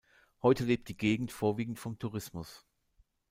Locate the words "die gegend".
0.89-1.31